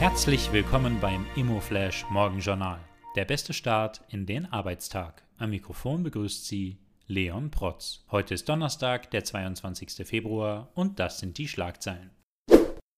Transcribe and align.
Herzlich 0.00 0.52
willkommen 0.52 0.98
beim 1.00 1.24
ImmoFlash 1.36 2.04
Morgenjournal. 2.10 2.80
Der 3.14 3.24
beste 3.24 3.52
Start 3.52 4.02
in 4.10 4.26
den 4.26 4.44
Arbeitstag. 4.44 5.22
Am 5.38 5.50
Mikrofon 5.50 6.02
begrüßt 6.02 6.46
Sie 6.46 6.78
Leon 7.06 7.52
Protz. 7.52 8.04
Heute 8.10 8.34
ist 8.34 8.48
Donnerstag, 8.48 9.12
der 9.12 9.22
22. 9.22 10.04
Februar 10.04 10.68
und 10.74 10.98
das 10.98 11.20
sind 11.20 11.38
die 11.38 11.46
Schlagzeilen. 11.46 12.10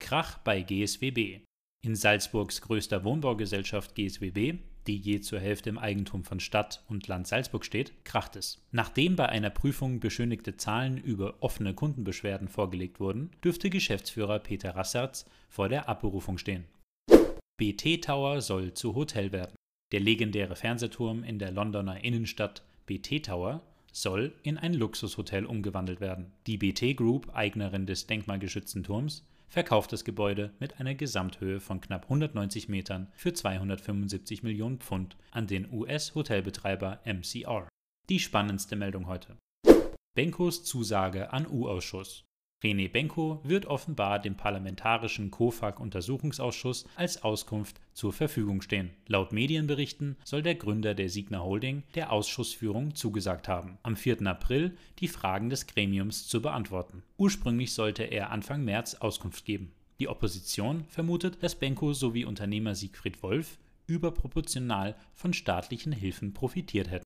Krach 0.01 0.39
bei 0.39 0.63
GSWB. 0.63 1.43
In 1.85 1.95
Salzburgs 1.95 2.63
größter 2.63 3.05
Wohnbaugesellschaft 3.05 3.95
GSWB, 3.95 4.59
die 4.87 4.97
je 4.97 5.21
zur 5.21 5.39
Hälfte 5.39 5.69
im 5.69 5.79
Eigentum 5.79 6.25
von 6.25 6.41
Stadt 6.41 6.83
und 6.89 7.07
Land 7.09 7.27
Salzburg 7.27 7.67
steht, 7.67 8.05
kracht 8.07 8.37
es. 8.37 8.65
Nachdem 8.73 9.17
bei 9.17 9.29
einer 9.29 9.51
Prüfung 9.51 10.01
beschönigte 10.01 10.57
Zahlen 10.57 10.97
über 10.97 11.35
offene 11.41 11.75
Kundenbeschwerden 11.75 12.49
vorgelegt 12.49 13.01
wurden, 13.01 13.31
dürfte 13.45 13.69
Geschäftsführer 13.69 14.39
Peter 14.39 14.75
Rassertz 14.75 15.27
vor 15.51 15.69
der 15.69 15.91
Abberufung 15.91 16.39
stehen. 16.39 16.65
BT 17.59 18.05
Tower 18.05 18.43
soll 18.43 18.75
zu 18.75 18.95
Hotel 18.95 19.33
werden. 19.33 19.57
Der 19.91 20.01
legendäre 20.01 20.57
Fernsehturm 20.57 21.25
in 21.25 21.39
der 21.39 21.53
Londoner 21.53 22.05
Innenstadt 22.05 22.63
BT 22.85 23.25
Tower 23.25 23.63
soll 23.91 24.35
in 24.43 24.59
ein 24.59 24.75
Luxushotel 24.75 25.47
umgewandelt 25.47 26.03
werden. 26.03 26.35
Die 26.47 26.59
BT 26.59 26.99
Group, 26.99 27.35
Eignerin 27.35 27.87
des 27.87 28.07
denkmalgeschützten 28.07 28.85
Turms, 28.85 29.27
verkauft 29.49 29.91
das 29.95 30.05
Gebäude 30.05 30.53
mit 30.59 30.81
einer 30.81 30.95
Gesamthöhe 30.95 31.59
von 31.59 31.81
knapp 31.81 32.03
190 32.03 32.69
Metern 32.69 33.11
für 33.15 33.33
275 33.33 34.43
Millionen 34.43 34.79
Pfund 34.79 35.17
an 35.31 35.47
den 35.47 35.73
US-Hotelbetreiber 35.73 37.01
MCR. 37.07 37.69
Die 38.11 38.21
spannendste 38.21 38.77
Meldung 38.77 39.07
heute. 39.07 39.35
Benkos 40.15 40.63
Zusage 40.65 41.33
an 41.33 41.47
U-Ausschuss. 41.47 42.23
René 42.67 42.89
Benko 42.91 43.39
wird 43.45 43.67
offenbar 43.67 44.19
dem 44.19 44.37
parlamentarischen 44.37 45.31
COFAG-Untersuchungsausschuss 45.31 46.85
als 46.97 47.23
Auskunft 47.23 47.81
zur 47.95 48.13
Verfügung 48.13 48.61
stehen. 48.61 48.91
Laut 49.07 49.31
Medienberichten 49.31 50.17
soll 50.25 50.43
der 50.43 50.57
Gründer 50.57 50.95
der 50.95 51.09
Signa 51.09 51.45
Holding 51.45 51.85
der 51.95 52.11
Ausschussführung 52.11 52.97
zugesagt 52.97 53.47
haben, 53.47 53.79
am 53.85 53.95
4. 53.95 54.27
April 54.27 54.77
die 54.99 55.07
Fragen 55.07 55.49
des 55.49 55.69
Gremiums 55.69 56.27
zu 56.27 56.43
beantworten. 56.43 57.05
Ursprünglich 57.19 57.73
sollte 57.73 58.03
er 58.03 58.33
Anfang 58.33 58.65
März 58.65 58.97
Auskunft 58.97 59.45
geben. 59.45 59.71
Die 60.01 60.09
Opposition 60.09 60.87
vermutet, 60.89 61.41
dass 61.45 61.55
Benko 61.55 61.93
sowie 61.93 62.25
Unternehmer 62.25 62.75
Siegfried 62.75 63.23
Wolf 63.23 63.59
überproportional 63.87 64.97
von 65.15 65.33
staatlichen 65.33 65.93
Hilfen 65.93 66.35
profitiert 66.35 66.91
hätten. 66.91 67.06